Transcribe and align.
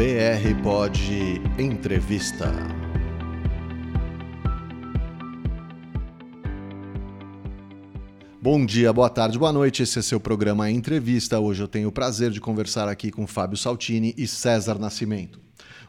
BR 0.00 0.62
Pod 0.62 0.98
Entrevista. 1.58 2.50
Bom 8.40 8.64
dia, 8.64 8.94
boa 8.94 9.10
tarde, 9.10 9.38
boa 9.38 9.52
noite. 9.52 9.82
Esse 9.82 9.98
é 9.98 10.02
seu 10.02 10.18
programa 10.18 10.70
Entrevista. 10.70 11.38
Hoje 11.38 11.62
eu 11.62 11.68
tenho 11.68 11.90
o 11.90 11.92
prazer 11.92 12.30
de 12.30 12.40
conversar 12.40 12.88
aqui 12.88 13.10
com 13.10 13.26
Fábio 13.26 13.58
Saltini 13.58 14.14
e 14.16 14.26
César 14.26 14.78
Nascimento. 14.78 15.38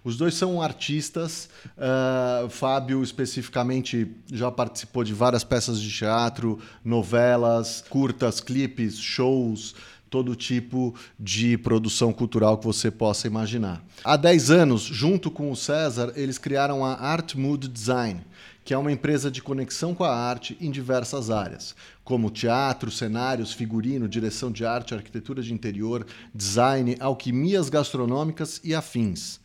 Os 0.03 0.17
dois 0.17 0.33
são 0.33 0.61
artistas. 0.61 1.47
Uh, 1.77 2.49
Fábio, 2.49 3.01
especificamente, 3.01 4.11
já 4.29 4.51
participou 4.51 5.05
de 5.05 5.13
várias 5.13 5.45
peças 5.45 5.79
de 5.79 5.89
teatro, 5.89 6.59
novelas, 6.83 7.81
curtas, 7.87 8.41
clipes, 8.41 8.99
shows 8.99 9.73
todo 10.11 10.35
tipo 10.35 10.93
de 11.17 11.57
produção 11.57 12.11
cultural 12.11 12.57
que 12.57 12.65
você 12.65 12.91
possa 12.91 13.25
imaginar. 13.25 13.81
Há 14.03 14.17
10 14.17 14.51
anos, 14.51 14.81
junto 14.81 15.31
com 15.31 15.49
o 15.49 15.55
César, 15.55 16.11
eles 16.17 16.37
criaram 16.37 16.85
a 16.85 16.93
Art 16.93 17.33
Mood 17.33 17.69
Design, 17.69 18.21
que 18.63 18.73
é 18.73 18.77
uma 18.77 18.91
empresa 18.91 19.31
de 19.31 19.41
conexão 19.41 19.95
com 19.95 20.03
a 20.03 20.13
arte 20.13 20.57
em 20.59 20.69
diversas 20.69 21.31
áreas, 21.31 21.73
como 22.03 22.29
teatro, 22.29 22.91
cenários, 22.91 23.53
figurino, 23.53 24.07
direção 24.07 24.51
de 24.51 24.65
arte, 24.65 24.93
arquitetura 24.93 25.41
de 25.41 25.53
interior, 25.53 26.05
design, 26.35 26.97
alquimias 26.99 27.69
gastronômicas 27.69 28.59
e 28.65 28.75
afins. 28.75 29.40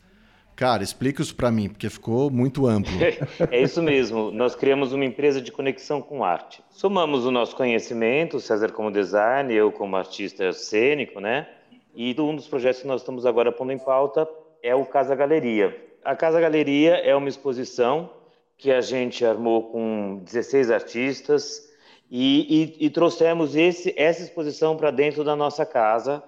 Cara, 0.56 0.82
explica 0.82 1.20
isso 1.20 1.36
para 1.36 1.50
mim, 1.50 1.68
porque 1.68 1.90
ficou 1.90 2.30
muito 2.30 2.66
amplo. 2.66 2.90
é 3.52 3.60
isso 3.60 3.82
mesmo. 3.82 4.30
Nós 4.30 4.54
criamos 4.54 4.90
uma 4.90 5.04
empresa 5.04 5.38
de 5.38 5.52
conexão 5.52 6.00
com 6.00 6.24
arte. 6.24 6.64
Somamos 6.70 7.26
o 7.26 7.30
nosso 7.30 7.54
conhecimento, 7.54 8.40
César 8.40 8.72
como 8.72 8.90
designer, 8.90 9.54
eu 9.54 9.70
como 9.70 9.96
artista 9.96 10.50
cênico, 10.54 11.20
né? 11.20 11.46
E 11.94 12.18
um 12.18 12.34
dos 12.34 12.48
projetos 12.48 12.80
que 12.80 12.88
nós 12.88 13.02
estamos 13.02 13.26
agora 13.26 13.52
pondo 13.52 13.72
em 13.72 13.78
pauta 13.78 14.26
é 14.62 14.74
o 14.74 14.86
Casa 14.86 15.14
Galeria. 15.14 15.76
A 16.02 16.16
Casa 16.16 16.40
Galeria 16.40 16.94
é 16.94 17.14
uma 17.14 17.28
exposição 17.28 18.10
que 18.56 18.72
a 18.72 18.80
gente 18.80 19.26
armou 19.26 19.64
com 19.64 20.22
16 20.24 20.70
artistas 20.70 21.70
e, 22.10 22.76
e, 22.80 22.86
e 22.86 22.90
trouxemos 22.90 23.54
esse, 23.54 23.92
essa 23.94 24.22
exposição 24.22 24.74
para 24.74 24.90
dentro 24.90 25.22
da 25.22 25.36
nossa 25.36 25.66
casa, 25.66 26.22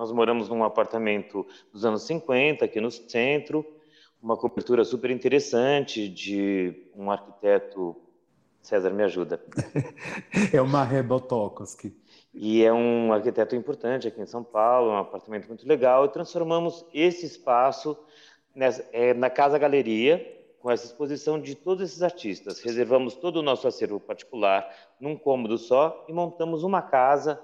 nós 0.00 0.10
moramos 0.12 0.48
num 0.48 0.64
apartamento 0.64 1.46
dos 1.70 1.84
anos 1.84 2.04
50, 2.04 2.64
aqui 2.64 2.80
no 2.80 2.90
centro, 2.90 3.66
uma 4.22 4.34
cobertura 4.34 4.82
super 4.82 5.10
interessante 5.10 6.08
de 6.08 6.88
um 6.96 7.10
arquiteto. 7.10 7.94
César, 8.62 8.88
me 8.94 9.02
ajuda. 9.02 9.44
é 10.54 10.62
uma 10.62 10.84
Rebotokoski. 10.84 11.94
E 12.32 12.64
é 12.64 12.72
um 12.72 13.12
arquiteto 13.12 13.54
importante 13.54 14.08
aqui 14.08 14.22
em 14.22 14.26
São 14.26 14.42
Paulo, 14.42 14.90
um 14.90 14.96
apartamento 14.96 15.46
muito 15.48 15.68
legal. 15.68 16.06
E 16.06 16.08
transformamos 16.08 16.82
esse 16.94 17.26
espaço 17.26 17.94
nessa, 18.54 18.88
é, 18.94 19.12
na 19.12 19.28
Casa 19.28 19.58
Galeria, 19.58 20.26
com 20.60 20.70
essa 20.70 20.86
exposição 20.86 21.38
de 21.38 21.54
todos 21.54 21.90
esses 21.90 22.02
artistas. 22.02 22.58
Reservamos 22.60 23.16
todo 23.16 23.36
o 23.36 23.42
nosso 23.42 23.68
acervo 23.68 24.00
particular 24.00 24.66
num 24.98 25.14
cômodo 25.14 25.58
só 25.58 26.06
e 26.08 26.12
montamos 26.14 26.62
uma 26.62 26.80
casa 26.80 27.38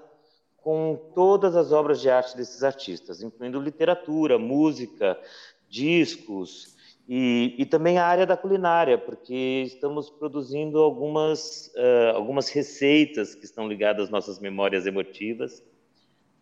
com 0.67 0.99
todas 1.15 1.55
as 1.55 1.71
obras 1.71 2.01
de 2.01 2.09
arte 2.09 2.35
desses 2.35 2.61
artistas, 2.61 3.23
incluindo 3.23 3.57
literatura, 3.57 4.37
música, 4.37 5.17
discos 5.69 6.75
e, 7.07 7.55
e 7.57 7.65
também 7.65 7.97
a 7.97 8.05
área 8.05 8.25
da 8.25 8.35
culinária, 8.35 8.97
porque 8.97 9.63
estamos 9.65 10.09
produzindo 10.09 10.79
algumas, 10.79 11.67
uh, 11.67 12.17
algumas 12.17 12.49
receitas 12.49 13.33
que 13.33 13.45
estão 13.45 13.65
ligadas 13.65 14.07
às 14.07 14.09
nossas 14.09 14.39
memórias 14.39 14.85
emotivas 14.85 15.63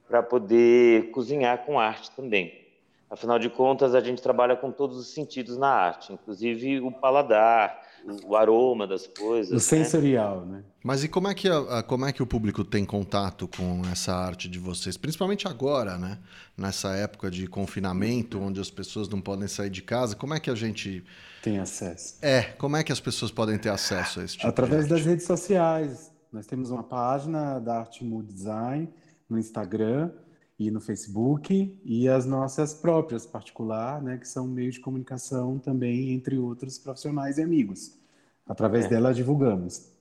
para 0.08 0.24
poder 0.24 1.12
cozinhar 1.12 1.64
com 1.64 1.80
arte 1.80 2.10
também. 2.16 2.66
Afinal 3.08 3.38
de 3.38 3.48
contas, 3.48 3.94
a 3.94 4.02
gente 4.02 4.24
trabalha 4.24 4.56
com 4.56 4.72
todos 4.72 4.98
os 4.98 5.14
sentidos 5.14 5.56
na 5.56 5.70
arte, 5.70 6.12
inclusive 6.12 6.82
o 6.82 6.92
paladar, 6.92 7.80
o 8.24 8.36
aroma 8.36 8.88
das 8.88 9.08
coisas. 9.08 9.52
O 9.52 9.56
né? 9.56 9.60
sensorial, 9.60 10.46
né? 10.46 10.64
Mas 10.84 11.04
e 11.04 11.08
como 11.08 11.28
é, 11.28 11.34
que 11.34 11.50
a, 11.50 11.82
como 11.82 12.06
é 12.06 12.14
que 12.14 12.22
o 12.22 12.28
público 12.28 12.64
tem 12.64 12.86
contato 12.86 13.48
com 13.48 13.82
essa 13.92 14.14
arte 14.14 14.48
de 14.48 14.60
vocês? 14.60 14.98
Principalmente 14.98 15.48
agora, 15.48 15.98
né? 15.98 16.20
Nessa 16.56 16.96
época 16.96 17.32
de 17.32 17.48
confinamento, 17.48 18.40
onde 18.40 18.60
as 18.60 18.70
pessoas 18.70 19.10
não 19.10 19.20
podem 19.20 19.48
sair 19.48 19.70
de 19.70 19.82
casa, 19.82 20.16
como 20.16 20.34
é 20.34 20.40
que 20.40 20.50
a 20.50 20.56
gente... 20.56 21.04
Tem 21.42 21.60
acesso. 21.60 22.18
É, 22.22 22.44
como 22.44 22.78
é 22.78 22.84
que 22.84 22.92
as 22.92 23.00
pessoas 23.00 23.32
podem 23.32 23.58
ter 23.58 23.70
acesso 23.70 24.20
a 24.20 24.24
esse 24.24 24.38
tipo 24.38 24.48
Através 24.48 24.88
das 24.88 25.02
redes 25.02 25.26
sociais. 25.26 26.12
Nós 26.32 26.46
temos 26.46 26.70
uma 26.70 26.84
página 26.84 27.60
da 27.60 27.80
Arte 27.80 28.04
Mood 28.04 28.32
Design 28.32 28.90
no 29.30 29.40
Instagram 29.40 30.12
e 30.58 30.72
no 30.72 30.80
Facebook 30.80 31.78
e 31.84 32.08
as 32.08 32.26
nossas 32.26 32.74
próprias 32.74 33.26
particular, 33.26 34.02
né, 34.02 34.18
que 34.18 34.28
são 34.28 34.48
meios 34.48 34.76
de 34.76 34.82
comunicação 34.82 35.60
também 35.60 36.12
entre 36.12 36.38
outros 36.38 36.78
profissionais 36.78 37.38
e 37.38 37.44
amigos. 37.44 37.98
Através 38.48 38.86
é. 38.86 38.90
dela 38.90 39.14
divulgamos. 39.14 39.92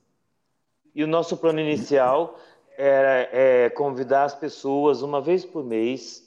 E 0.93 1.03
o 1.03 1.07
nosso 1.07 1.35
plano 1.35 1.59
inicial 1.59 2.39
era 2.77 3.29
é, 3.31 3.69
convidar 3.69 4.23
as 4.23 4.35
pessoas 4.35 5.01
uma 5.01 5.21
vez 5.21 5.43
por 5.43 5.63
mês 5.63 6.23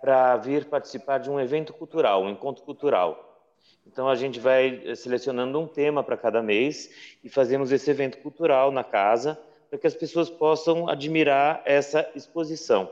para 0.00 0.36
vir 0.36 0.66
participar 0.66 1.18
de 1.18 1.30
um 1.30 1.40
evento 1.40 1.72
cultural, 1.72 2.22
um 2.22 2.30
encontro 2.30 2.62
cultural. 2.64 3.24
Então 3.86 4.08
a 4.08 4.14
gente 4.14 4.38
vai 4.38 4.94
selecionando 4.94 5.58
um 5.58 5.66
tema 5.66 6.02
para 6.02 6.16
cada 6.16 6.42
mês 6.42 7.18
e 7.24 7.28
fazemos 7.28 7.72
esse 7.72 7.90
evento 7.90 8.18
cultural 8.18 8.70
na 8.70 8.84
casa 8.84 9.38
para 9.70 9.78
que 9.78 9.86
as 9.86 9.94
pessoas 9.94 10.28
possam 10.28 10.88
admirar 10.88 11.62
essa 11.64 12.08
exposição. 12.14 12.90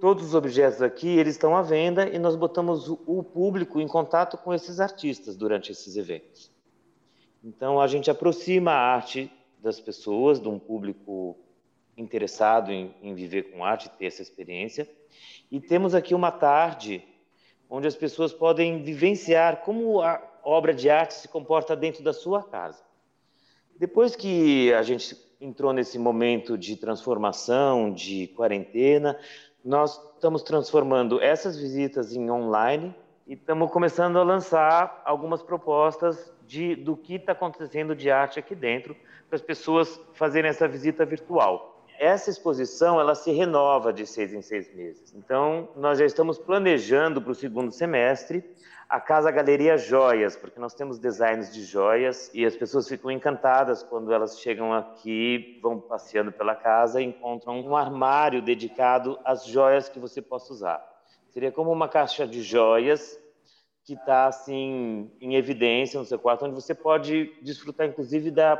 Todos 0.00 0.26
os 0.26 0.34
objetos 0.34 0.80
aqui 0.80 1.08
eles 1.08 1.34
estão 1.34 1.56
à 1.56 1.62
venda 1.62 2.08
e 2.08 2.18
nós 2.18 2.36
botamos 2.36 2.88
o 2.88 3.22
público 3.22 3.80
em 3.80 3.88
contato 3.88 4.38
com 4.38 4.54
esses 4.54 4.78
artistas 4.78 5.36
durante 5.36 5.72
esses 5.72 5.96
eventos. 5.96 6.52
Então 7.42 7.80
a 7.80 7.86
gente 7.88 8.10
aproxima 8.10 8.70
a 8.70 8.94
arte 8.94 9.30
das 9.60 9.80
pessoas, 9.80 10.40
de 10.40 10.48
um 10.48 10.58
público 10.58 11.36
interessado 11.96 12.70
em, 12.70 12.94
em 13.02 13.12
viver 13.12 13.50
com 13.50 13.64
arte, 13.64 13.90
ter 13.90 14.06
essa 14.06 14.22
experiência. 14.22 14.88
E 15.50 15.60
temos 15.60 15.94
aqui 15.94 16.14
uma 16.14 16.30
tarde 16.30 17.02
onde 17.68 17.88
as 17.88 17.96
pessoas 17.96 18.32
podem 18.32 18.82
vivenciar 18.82 19.62
como 19.62 20.00
a 20.00 20.22
obra 20.44 20.72
de 20.72 20.88
arte 20.88 21.14
se 21.14 21.26
comporta 21.26 21.74
dentro 21.74 22.04
da 22.04 22.12
sua 22.12 22.42
casa. 22.42 22.82
Depois 23.76 24.14
que 24.14 24.72
a 24.72 24.82
gente 24.82 25.16
entrou 25.40 25.72
nesse 25.72 25.98
momento 25.98 26.56
de 26.56 26.76
transformação, 26.76 27.92
de 27.92 28.28
quarentena, 28.28 29.18
nós 29.68 30.00
estamos 30.14 30.42
transformando 30.42 31.20
essas 31.20 31.58
visitas 31.58 32.16
em 32.16 32.30
online 32.30 32.94
e 33.26 33.34
estamos 33.34 33.70
começando 33.70 34.18
a 34.18 34.22
lançar 34.22 35.02
algumas 35.04 35.42
propostas 35.42 36.32
de, 36.46 36.74
do 36.74 36.96
que 36.96 37.16
está 37.16 37.32
acontecendo 37.32 37.94
de 37.94 38.10
arte 38.10 38.38
aqui 38.38 38.54
dentro 38.54 38.96
para 39.28 39.36
as 39.36 39.42
pessoas 39.42 40.00
fazerem 40.14 40.48
essa 40.48 40.66
visita 40.66 41.04
virtual. 41.04 41.84
Essa 41.98 42.30
exposição 42.30 42.98
ela 42.98 43.14
se 43.14 43.30
renova 43.30 43.92
de 43.92 44.06
seis 44.06 44.32
em 44.32 44.40
seis 44.40 44.74
meses. 44.74 45.12
Então, 45.14 45.68
nós 45.76 45.98
já 45.98 46.06
estamos 46.06 46.38
planejando 46.38 47.20
para 47.20 47.32
o 47.32 47.34
segundo 47.34 47.70
semestre 47.70 48.42
a 48.88 48.98
Casa 48.98 49.30
Galeria 49.30 49.76
Joias, 49.76 50.34
porque 50.34 50.58
nós 50.58 50.72
temos 50.72 50.98
designs 50.98 51.52
de 51.52 51.62
joias 51.62 52.30
e 52.32 52.46
as 52.46 52.56
pessoas 52.56 52.88
ficam 52.88 53.10
encantadas 53.10 53.82
quando 53.82 54.10
elas 54.14 54.40
chegam 54.40 54.72
aqui, 54.72 55.58
vão 55.62 55.78
passeando 55.78 56.32
pela 56.32 56.54
casa 56.54 56.98
e 56.98 57.04
encontram 57.04 57.60
um 57.60 57.76
armário 57.76 58.40
dedicado 58.40 59.18
às 59.26 59.44
joias 59.44 59.90
que 59.90 59.98
você 59.98 60.22
possa 60.22 60.54
usar. 60.54 60.82
Seria 61.28 61.52
como 61.52 61.70
uma 61.70 61.86
caixa 61.86 62.26
de 62.26 62.42
joias 62.42 63.20
que 63.84 63.92
está 63.92 64.26
assim 64.26 65.10
em 65.20 65.34
evidência 65.34 66.00
no 66.00 66.06
seu 66.06 66.18
quarto, 66.18 66.46
onde 66.46 66.54
você 66.54 66.74
pode 66.74 67.34
desfrutar 67.42 67.86
inclusive 67.86 68.30
da, 68.30 68.54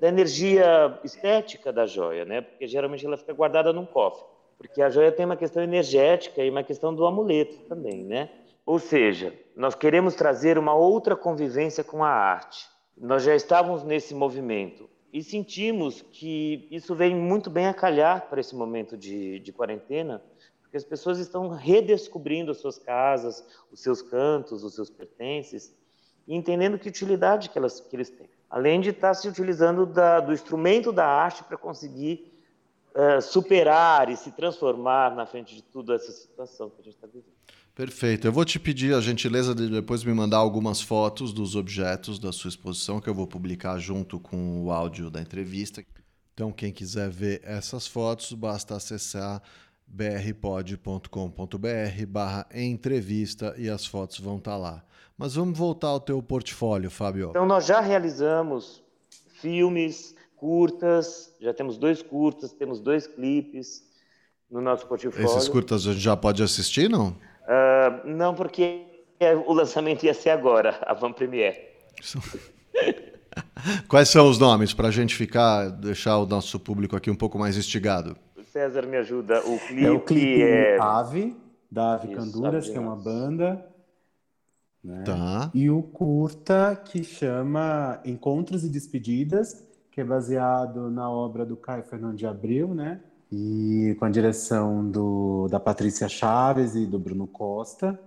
da 0.00 0.08
energia 0.08 0.98
estética 1.04 1.72
da 1.72 1.86
joia, 1.86 2.24
né? 2.24 2.40
Porque 2.40 2.66
geralmente 2.66 3.06
ela 3.06 3.16
fica 3.16 3.32
guardada 3.32 3.72
num 3.72 3.86
cofre, 3.86 4.24
porque 4.56 4.82
a 4.82 4.90
joia 4.90 5.12
tem 5.12 5.24
uma 5.24 5.36
questão 5.36 5.62
energética 5.62 6.42
e 6.42 6.50
uma 6.50 6.64
questão 6.64 6.92
do 6.92 7.06
amuleto 7.06 7.58
também, 7.68 8.02
né? 8.02 8.28
Ou 8.68 8.78
seja, 8.78 9.32
nós 9.56 9.74
queremos 9.74 10.14
trazer 10.14 10.58
uma 10.58 10.74
outra 10.74 11.16
convivência 11.16 11.82
com 11.82 12.04
a 12.04 12.10
arte. 12.10 12.68
Nós 12.94 13.22
já 13.22 13.34
estávamos 13.34 13.82
nesse 13.82 14.14
movimento 14.14 14.90
e 15.10 15.22
sentimos 15.22 16.02
que 16.02 16.68
isso 16.70 16.94
vem 16.94 17.16
muito 17.16 17.48
bem 17.48 17.66
a 17.66 17.72
calhar 17.72 18.28
para 18.28 18.42
esse 18.42 18.54
momento 18.54 18.94
de, 18.94 19.38
de 19.38 19.54
quarentena, 19.54 20.22
porque 20.60 20.76
as 20.76 20.84
pessoas 20.84 21.18
estão 21.18 21.48
redescobrindo 21.48 22.50
as 22.50 22.58
suas 22.58 22.76
casas, 22.76 23.42
os 23.72 23.80
seus 23.80 24.02
cantos, 24.02 24.62
os 24.62 24.74
seus 24.74 24.90
pertences, 24.90 25.74
e 26.26 26.36
entendendo 26.36 26.78
que 26.78 26.90
utilidade 26.90 27.48
que, 27.48 27.56
elas, 27.56 27.80
que 27.80 27.96
eles 27.96 28.10
têm. 28.10 28.28
Além 28.50 28.82
de 28.82 28.90
estar 28.90 29.14
se 29.14 29.26
utilizando 29.26 29.86
da, 29.86 30.20
do 30.20 30.30
instrumento 30.30 30.92
da 30.92 31.06
arte 31.06 31.42
para 31.42 31.56
conseguir 31.56 32.37
uh, 32.98 33.22
superar 33.22 34.10
e 34.10 34.16
se 34.16 34.32
transformar 34.32 35.14
na 35.14 35.24
frente 35.24 35.54
de 35.54 35.62
tudo 35.62 35.94
essa 35.94 36.10
situação 36.10 36.68
que 36.68 36.80
a 36.80 36.84
gente 36.84 36.94
está 36.94 37.06
vivendo. 37.06 37.38
Perfeito. 37.74 38.26
Eu 38.26 38.32
vou 38.32 38.44
te 38.44 38.58
pedir 38.58 38.92
a 38.92 39.00
gentileza 39.00 39.54
de 39.54 39.68
depois 39.68 40.02
me 40.02 40.12
mandar 40.12 40.38
algumas 40.38 40.80
fotos 40.80 41.32
dos 41.32 41.54
objetos 41.54 42.18
da 42.18 42.32
sua 42.32 42.48
exposição, 42.48 43.00
que 43.00 43.08
eu 43.08 43.14
vou 43.14 43.26
publicar 43.26 43.78
junto 43.78 44.18
com 44.18 44.64
o 44.64 44.72
áudio 44.72 45.08
da 45.08 45.20
entrevista. 45.20 45.84
Então, 46.34 46.50
quem 46.50 46.72
quiser 46.72 47.08
ver 47.08 47.40
essas 47.44 47.86
fotos, 47.86 48.32
basta 48.32 48.74
acessar 48.74 49.40
brpod.com.br 49.86 51.06
barra 52.08 52.46
entrevista 52.52 53.54
e 53.56 53.70
as 53.70 53.86
fotos 53.86 54.18
vão 54.18 54.38
estar 54.38 54.52
tá 54.52 54.56
lá. 54.56 54.84
Mas 55.16 55.34
vamos 55.34 55.58
voltar 55.58 55.88
ao 55.88 56.00
teu 56.00 56.22
portfólio, 56.22 56.90
Fábio. 56.90 57.30
Então 57.30 57.46
nós 57.46 57.66
já 57.66 57.80
realizamos 57.80 58.82
filmes, 59.40 60.14
curtas, 60.38 61.34
já 61.40 61.52
temos 61.52 61.76
dois 61.78 62.02
curtas, 62.02 62.52
temos 62.52 62.80
dois 62.80 63.06
clipes 63.06 63.82
no 64.50 64.60
nosso 64.60 64.86
portfólio. 64.86 65.26
Esses 65.26 65.48
curtas 65.48 65.86
a 65.86 65.92
gente 65.92 66.02
já 66.02 66.16
pode 66.16 66.42
assistir, 66.42 66.88
não? 66.88 67.08
Uh, 67.08 68.06
não, 68.06 68.34
porque 68.34 68.84
o 69.46 69.52
lançamento 69.52 70.04
ia 70.04 70.14
ser 70.14 70.30
agora, 70.30 70.78
a 70.86 70.94
Van 70.94 71.12
Premiere. 71.12 71.58
Quais 73.88 74.08
são 74.08 74.28
os 74.28 74.38
nomes 74.38 74.72
para 74.72 74.88
a 74.88 74.90
gente 74.90 75.14
ficar, 75.14 75.68
deixar 75.68 76.18
o 76.18 76.26
nosso 76.26 76.58
público 76.58 76.96
aqui 76.96 77.10
um 77.10 77.16
pouco 77.16 77.38
mais 77.38 77.56
instigado? 77.56 78.16
César 78.52 78.86
me 78.86 78.96
ajuda. 78.96 79.40
O 79.40 79.58
clipe 79.58 79.84
é 79.84 79.90
o 79.90 80.00
clipe 80.00 80.42
é... 80.42 80.78
Ave, 80.80 81.36
da 81.70 81.94
Ave 81.94 82.08
Isso, 82.08 82.16
Canduras, 82.16 82.64
Ave 82.64 82.72
que 82.72 82.78
é 82.78 82.80
uma 82.80 82.96
banda. 82.96 83.64
Né? 84.82 85.02
Tá. 85.04 85.50
E 85.54 85.68
o 85.68 85.82
curta 85.82 86.80
que 86.84 87.04
chama 87.04 88.00
Encontros 88.04 88.64
e 88.64 88.68
Despedidas, 88.68 89.64
que 89.98 90.02
é 90.02 90.04
baseado 90.04 90.92
na 90.92 91.10
obra 91.10 91.44
do 91.44 91.56
Caio 91.56 91.82
Fernando 91.82 92.14
de 92.14 92.24
Abreu, 92.24 92.72
né? 92.72 93.00
E 93.32 93.96
com 93.98 94.04
a 94.04 94.08
direção 94.08 94.88
do, 94.88 95.48
da 95.50 95.58
Patrícia 95.58 96.08
Chaves 96.08 96.76
e 96.76 96.86
do 96.86 97.00
Bruno 97.00 97.26
Costa. 97.26 97.98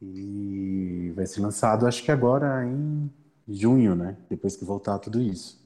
E 0.00 1.12
vai 1.16 1.26
ser 1.26 1.40
lançado, 1.40 1.88
acho 1.88 2.04
que 2.04 2.12
agora 2.12 2.64
em 2.64 3.10
junho, 3.48 3.96
né? 3.96 4.16
Depois 4.30 4.54
que 4.54 4.64
voltar 4.64 5.00
tudo 5.00 5.20
isso. 5.20 5.60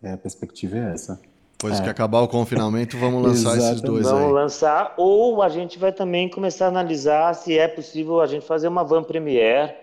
É, 0.00 0.12
a 0.12 0.16
perspectiva 0.16 0.76
é 0.76 0.92
essa. 0.92 1.20
Depois 1.58 1.80
é. 1.80 1.82
que 1.82 1.88
acabar 1.90 2.20
o 2.20 2.28
confinamento, 2.28 2.96
vamos 2.96 3.24
lançar 3.24 3.58
esses 3.58 3.80
dois 3.80 4.04
vamos 4.04 4.18
aí. 4.18 4.20
Vamos 4.20 4.34
lançar, 4.34 4.94
ou 4.96 5.42
a 5.42 5.48
gente 5.48 5.80
vai 5.80 5.92
também 5.92 6.30
começar 6.30 6.66
a 6.66 6.68
analisar 6.68 7.34
se 7.34 7.58
é 7.58 7.66
possível 7.66 8.20
a 8.20 8.26
gente 8.28 8.46
fazer 8.46 8.68
uma 8.68 8.84
van 8.84 9.02
premiere 9.02 9.74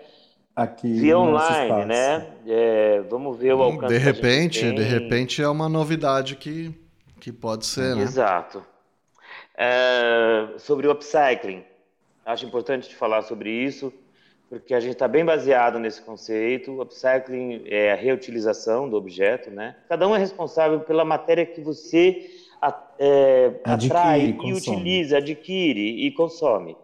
aqui 0.62 0.92
via 0.92 1.18
online, 1.18 1.84
né? 1.84 2.26
É, 2.46 3.00
vamos 3.08 3.38
ver 3.38 3.54
o 3.54 3.58
hum, 3.58 3.62
alcance. 3.62 3.92
De 3.92 3.98
repente, 3.98 4.72
de 4.72 4.82
repente 4.82 5.42
é 5.42 5.48
uma 5.48 5.68
novidade 5.68 6.36
que, 6.36 6.74
que 7.20 7.32
pode 7.32 7.64
ser, 7.64 7.94
né? 7.94 8.02
Exato. 8.02 8.62
É, 9.56 10.48
sobre 10.58 10.86
o 10.86 10.92
upcycling, 10.92 11.64
acho 12.24 12.44
importante 12.44 12.88
te 12.88 12.96
falar 12.96 13.22
sobre 13.22 13.50
isso 13.50 13.92
porque 14.48 14.72
a 14.72 14.80
gente 14.80 14.92
está 14.92 15.06
bem 15.06 15.24
baseado 15.24 15.78
nesse 15.78 16.00
conceito. 16.00 16.72
O 16.72 16.80
upcycling 16.80 17.64
é 17.66 17.92
a 17.92 17.94
reutilização 17.94 18.88
do 18.88 18.96
objeto, 18.96 19.50
né? 19.50 19.76
Cada 19.88 20.08
um 20.08 20.16
é 20.16 20.18
responsável 20.18 20.80
pela 20.80 21.04
matéria 21.04 21.44
que 21.44 21.60
você 21.60 22.30
é, 22.98 23.60
atrai 23.64 24.36
e 24.42 24.52
utiliza, 24.52 25.18
adquire 25.18 26.06
e 26.06 26.10
consome. 26.12 26.76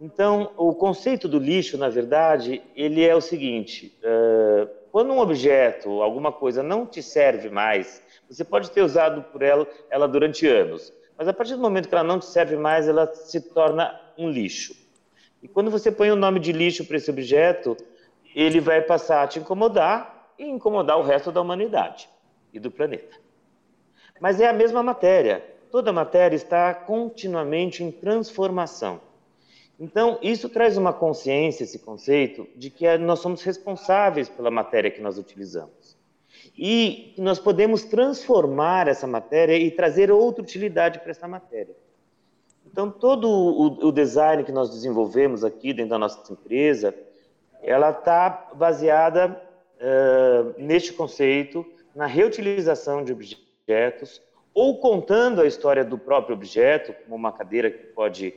Então, 0.00 0.52
o 0.56 0.74
conceito 0.74 1.26
do 1.26 1.38
lixo, 1.38 1.76
na 1.76 1.88
verdade, 1.88 2.62
ele 2.76 3.04
é 3.04 3.14
o 3.14 3.20
seguinte: 3.20 3.98
uh, 4.02 4.68
quando 4.92 5.12
um 5.12 5.18
objeto, 5.18 6.02
alguma 6.02 6.30
coisa 6.30 6.62
não 6.62 6.86
te 6.86 7.02
serve 7.02 7.50
mais, 7.50 8.02
você 8.28 8.44
pode 8.44 8.70
ter 8.70 8.82
usado 8.82 9.22
por 9.24 9.42
ela, 9.42 9.66
ela 9.90 10.06
durante 10.06 10.46
anos, 10.46 10.92
mas 11.16 11.26
a 11.26 11.32
partir 11.32 11.56
do 11.56 11.60
momento 11.60 11.88
que 11.88 11.94
ela 11.94 12.04
não 12.04 12.20
te 12.20 12.26
serve 12.26 12.56
mais, 12.56 12.86
ela 12.86 13.12
se 13.12 13.40
torna 13.40 14.00
um 14.16 14.30
lixo. 14.30 14.74
E 15.42 15.48
quando 15.48 15.70
você 15.70 15.90
põe 15.90 16.10
o 16.10 16.16
nome 16.16 16.38
de 16.38 16.52
lixo 16.52 16.84
para 16.84 16.96
esse 16.96 17.10
objeto, 17.10 17.76
ele 18.34 18.60
vai 18.60 18.80
passar 18.80 19.24
a 19.24 19.26
te 19.26 19.40
incomodar 19.40 20.32
e 20.38 20.44
incomodar 20.44 20.96
o 20.98 21.02
resto 21.02 21.32
da 21.32 21.40
humanidade 21.40 22.08
e 22.52 22.60
do 22.60 22.70
planeta. 22.70 23.16
Mas 24.20 24.40
é 24.40 24.48
a 24.48 24.52
mesma 24.52 24.82
matéria. 24.82 25.44
Toda 25.70 25.92
matéria 25.92 26.36
está 26.36 26.72
continuamente 26.72 27.82
em 27.82 27.90
transformação. 27.90 29.00
Então, 29.78 30.18
isso 30.20 30.48
traz 30.48 30.76
uma 30.76 30.92
consciência, 30.92 31.62
esse 31.62 31.78
conceito, 31.78 32.48
de 32.56 32.68
que 32.68 32.98
nós 32.98 33.20
somos 33.20 33.42
responsáveis 33.42 34.28
pela 34.28 34.50
matéria 34.50 34.90
que 34.90 35.00
nós 35.00 35.18
utilizamos. 35.18 35.96
E 36.56 37.14
nós 37.16 37.38
podemos 37.38 37.84
transformar 37.84 38.88
essa 38.88 39.06
matéria 39.06 39.56
e 39.56 39.70
trazer 39.70 40.10
outra 40.10 40.42
utilidade 40.42 40.98
para 40.98 41.12
essa 41.12 41.28
matéria. 41.28 41.76
Então, 42.66 42.90
todo 42.90 43.28
o, 43.28 43.88
o 43.88 43.92
design 43.92 44.42
que 44.42 44.52
nós 44.52 44.68
desenvolvemos 44.70 45.44
aqui 45.44 45.72
dentro 45.72 45.90
da 45.90 45.98
nossa 45.98 46.32
empresa, 46.32 46.92
ela 47.62 47.90
está 47.90 48.50
baseada 48.54 49.40
uh, 49.78 50.60
neste 50.60 50.92
conceito, 50.92 51.64
na 51.94 52.06
reutilização 52.06 53.04
de 53.04 53.12
objetos, 53.12 54.20
ou 54.52 54.78
contando 54.78 55.40
a 55.40 55.46
história 55.46 55.84
do 55.84 55.96
próprio 55.96 56.34
objeto, 56.34 56.92
como 57.04 57.14
uma 57.14 57.32
cadeira 57.32 57.70
que 57.70 57.86
pode 57.86 58.34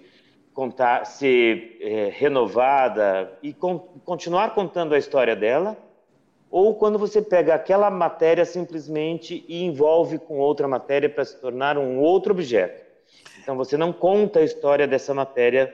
contar, 0.53 1.05
ser 1.05 1.77
é, 1.81 2.09
renovada 2.09 3.37
e 3.41 3.53
con 3.53 3.79
continuar 4.03 4.53
contando 4.53 4.93
a 4.93 4.97
história 4.97 5.35
dela, 5.35 5.77
ou 6.49 6.75
quando 6.75 6.99
você 6.99 7.21
pega 7.21 7.55
aquela 7.55 7.89
matéria 7.89 8.43
simplesmente 8.43 9.45
e 9.47 9.63
envolve 9.63 10.19
com 10.19 10.39
outra 10.39 10.67
matéria 10.67 11.09
para 11.09 11.23
se 11.23 11.39
tornar 11.39 11.77
um 11.77 11.99
outro 11.99 12.33
objeto. 12.33 12.83
Então, 13.41 13.55
você 13.55 13.77
não 13.77 13.93
conta 13.93 14.39
a 14.39 14.43
história 14.43 14.85
dessa 14.85 15.13
matéria 15.13 15.73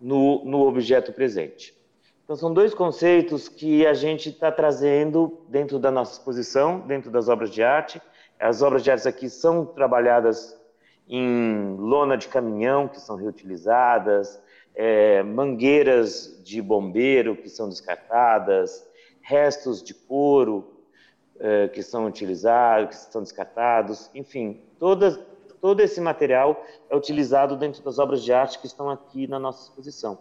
no, 0.00 0.44
no 0.44 0.66
objeto 0.68 1.12
presente. 1.12 1.74
Então, 2.22 2.36
são 2.36 2.52
dois 2.52 2.74
conceitos 2.74 3.48
que 3.48 3.86
a 3.86 3.94
gente 3.94 4.28
está 4.28 4.52
trazendo 4.52 5.40
dentro 5.48 5.78
da 5.78 5.90
nossa 5.90 6.12
exposição, 6.12 6.80
dentro 6.80 7.10
das 7.10 7.28
obras 7.28 7.50
de 7.50 7.62
arte. 7.62 8.00
As 8.38 8.60
obras 8.60 8.84
de 8.84 8.90
arte 8.90 9.08
aqui 9.08 9.30
são 9.30 9.64
trabalhadas 9.64 10.57
em 11.08 11.76
lona 11.76 12.16
de 12.16 12.28
caminhão, 12.28 12.86
que 12.86 13.00
são 13.00 13.16
reutilizadas, 13.16 14.40
é, 14.74 15.22
mangueiras 15.22 16.40
de 16.44 16.60
bombeiro, 16.60 17.34
que 17.34 17.48
são 17.48 17.68
descartadas, 17.68 18.86
restos 19.20 19.82
de 19.82 19.94
couro, 19.94 20.78
é, 21.40 21.68
que 21.68 21.82
são 21.82 22.06
utilizados, 22.06 22.96
que 22.96 23.12
são 23.12 23.22
descartados, 23.22 24.10
enfim, 24.14 24.60
todas, 24.78 25.18
todo 25.60 25.80
esse 25.80 26.00
material 26.00 26.64
é 26.90 26.96
utilizado 26.96 27.56
dentro 27.56 27.82
das 27.82 27.98
obras 27.98 28.22
de 28.22 28.32
arte 28.32 28.58
que 28.58 28.66
estão 28.66 28.90
aqui 28.90 29.26
na 29.26 29.38
nossa 29.38 29.68
exposição. 29.68 30.18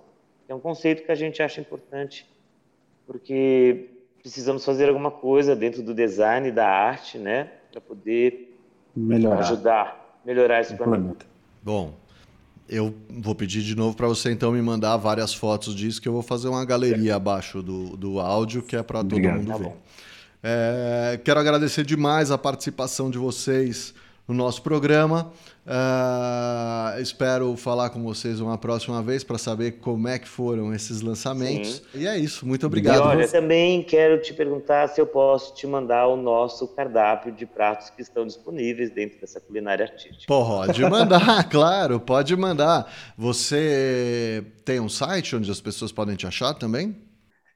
É 0.48 0.56
um 0.56 0.60
conceito 0.60 1.04
que 1.04 1.12
a 1.12 1.16
gente 1.16 1.42
acha 1.42 1.60
importante, 1.60 2.30
porque 3.06 3.90
precisamos 4.22 4.64
fazer 4.64 4.90
alguma 4.90 5.12
coisa 5.12 5.56
dentro 5.56 5.82
do 5.82 5.94
design 5.94 6.52
da 6.52 6.68
arte, 6.68 7.18
né, 7.18 7.52
para 7.72 7.82
poder 7.82 8.58
melhorar. 8.96 9.40
ajudar, 9.40 10.07
melhorar 10.28 10.60
esse 10.60 10.76
planeta. 10.76 11.26
Bom, 11.64 11.94
eu 12.68 12.94
vou 13.10 13.34
pedir 13.34 13.62
de 13.62 13.76
novo 13.76 13.96
para 13.96 14.08
você 14.08 14.30
então 14.30 14.52
me 14.52 14.62
mandar 14.62 14.98
várias 14.98 15.34
fotos 15.34 15.74
disso, 15.74 16.02
que 16.02 16.08
eu 16.10 16.12
vou 16.12 16.22
fazer 16.22 16.50
uma 16.50 16.66
galeria 16.66 17.16
abaixo 17.16 17.64
do, 17.64 17.96
do 17.96 18.20
áudio, 18.20 18.62
que 18.62 18.76
é 18.76 18.84
para 18.84 19.00
todo 19.00 19.18
mundo 19.18 19.48
tá 19.48 19.58
ver. 19.58 19.72
É, 20.44 21.20
quero 21.24 21.40
agradecer 21.40 21.86
demais 21.86 22.30
a 22.30 22.38
participação 22.38 23.10
de 23.10 23.18
vocês 23.18 23.94
no 24.28 24.36
nosso 24.36 24.62
programa. 24.62 25.32
Uh, 25.66 27.02
espero 27.02 27.56
falar 27.58 27.90
com 27.90 28.02
vocês 28.04 28.40
uma 28.40 28.58
próxima 28.58 29.02
vez 29.02 29.24
para 29.24 29.38
saber 29.38 29.80
como 29.80 30.08
é 30.08 30.20
que 30.20 30.28
foram 30.28 30.74
esses 30.74 31.02
lançamentos. 31.02 31.84
Sim. 31.92 32.02
E 32.02 32.08
é 32.08 32.18
isso, 32.18 32.46
muito 32.46 32.66
obrigado. 32.66 32.98
E 32.98 33.00
olha, 33.00 33.28
também 33.28 33.84
quero 33.84 34.22
te 34.22 34.34
perguntar 34.34 34.88
se 34.90 35.00
eu 35.00 35.08
posso 35.08 35.54
te 35.56 35.66
mandar 35.66 36.08
o 36.08 36.16
nosso 36.16 36.68
cardápio 36.70 37.32
de 37.32 37.46
pratos 37.46 37.90
que 37.90 38.02
estão 38.02 38.26
disponíveis 38.26 38.92
dentro 38.92 39.20
dessa 39.20 39.40
culinária 39.40 39.86
artística. 39.86 40.26
Pode 40.28 40.82
mandar, 40.88 41.50
claro, 41.50 42.00
pode 42.00 42.36
mandar. 42.36 42.92
Você 43.18 44.46
tem 44.64 44.80
um 44.80 44.90
site 44.90 45.36
onde 45.36 45.52
as 45.52 45.62
pessoas 45.62 45.92
podem 45.92 46.16
te 46.16 46.28
achar 46.28 46.54
também? 46.54 46.96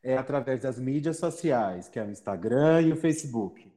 É 0.04 0.18
através 0.18 0.62
das 0.62 0.80
mídias 0.80 1.18
sociais, 1.18 1.88
que 1.88 2.00
é 2.00 2.04
o 2.04 2.10
Instagram 2.10 2.82
e 2.82 2.92
o 2.92 2.96
Facebook. 2.96 3.71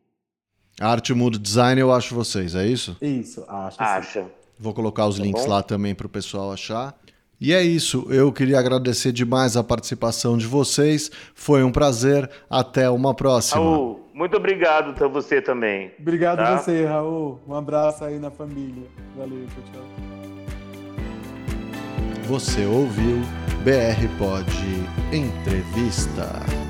Arte 0.81 1.15
Mundo 1.15 1.39
Design 1.39 1.81
eu 1.81 1.93
acho 1.93 2.15
vocês, 2.15 2.55
é 2.55 2.67
isso? 2.67 2.97
Isso, 3.01 3.45
acho. 3.49 3.83
Acha. 3.83 4.27
Vou 4.59 4.75
colocar 4.75 5.07
os 5.07 5.19
tá 5.19 5.23
links 5.23 5.45
bom? 5.45 5.51
lá 5.51 5.63
também 5.63 5.95
para 5.95 6.07
o 6.07 6.11
pessoal 6.11 6.53
achar. 6.53 6.95
E 7.41 7.53
é 7.53 7.63
isso, 7.63 8.07
eu 8.11 8.33
queria 8.33 8.59
agradecer 8.59 9.13
demais 9.13 9.57
a 9.57 9.63
participação 9.63 10.39
de 10.39 10.47
vocês. 10.47 11.11
Foi 11.35 11.63
um 11.63 11.71
prazer. 11.71 12.31
Até 12.49 12.89
uma 12.89 13.13
próxima. 13.13 13.61
Raul, 13.61 14.09
muito 14.15 14.37
obrigado 14.37 15.05
a 15.05 15.09
você 15.09 15.43
também. 15.43 15.93
Obrigado 15.99 16.39
tá? 16.39 16.57
você, 16.57 16.87
Raul. 16.87 17.41
Um 17.47 17.55
abraço 17.55 18.05
aí 18.05 18.19
na 18.19 18.31
família. 18.31 18.85
Valeu, 19.17 19.47
tchau, 19.47 19.63
tchau. 19.73 19.83
Você 22.27 22.65
ouviu 22.65 23.21
BR 23.63 24.09
Pod 24.19 24.47
Entrevista. 25.13 26.64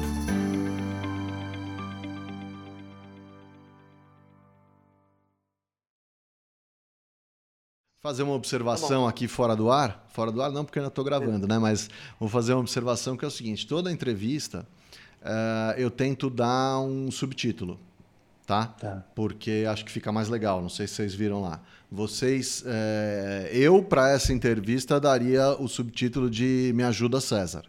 Fazer 8.05 8.23
uma 8.23 8.35
observação 8.35 9.05
tá 9.05 9.09
aqui 9.09 9.27
fora 9.27 9.57
do 9.57 9.71
ar. 9.71 10.05
Fora 10.11 10.31
do 10.31 10.43
ar 10.43 10.51
não, 10.53 10.63
porque 10.63 10.79
eu 10.79 10.83
ainda 10.83 10.91
estou 10.91 11.03
gravando, 11.03 11.49
né? 11.49 11.59
Mas 11.59 11.89
vou 12.21 12.29
fazer 12.29 12.53
uma 12.53 12.61
observação 12.61 13.17
que 13.17 13.25
é 13.25 13.29
o 13.29 13.31
seguinte: 13.31 13.67
toda 13.67 13.91
entrevista 13.91 14.67
uh, 15.23 15.73
eu 15.79 15.91
tento 15.91 16.29
dar 16.29 16.81
um 16.81 17.11
subtítulo. 17.11 17.81
tá? 18.47 18.67
tá? 18.67 19.03
Porque 19.15 19.65
acho 19.67 19.87
que 19.87 19.91
fica 19.91 20.13
mais 20.13 20.29
legal. 20.29 20.61
Não 20.61 20.69
sei 20.69 20.87
se 20.87 20.97
vocês 20.97 21.15
viram 21.15 21.41
lá. 21.41 21.61
Vocês, 21.91 22.63
é, 22.67 23.49
eu 23.53 23.83
para 23.83 24.11
essa 24.11 24.35
entrevista 24.35 25.01
daria 25.01 25.57
o 25.59 25.67
subtítulo 25.67 26.29
de 26.29 26.73
Me 26.75 26.83
ajuda 26.83 27.23
César. 27.23 27.63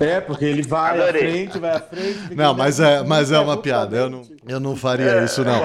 é, 0.00 0.20
porque 0.20 0.44
ele 0.44 0.62
vai 0.62 1.00
Adorei. 1.00 1.22
à 1.22 1.30
frente, 1.30 1.58
vai 1.60 1.76
à 1.76 1.80
frente. 1.80 2.34
Não, 2.34 2.54
mas 2.54 2.80
é, 2.80 3.04
mas 3.04 3.30
é 3.30 3.38
uma 3.38 3.56
piada. 3.56 3.96
Eu 3.96 4.10
não, 4.10 4.22
eu 4.48 4.58
não 4.58 4.74
faria 4.74 5.22
isso, 5.22 5.44
não. 5.44 5.62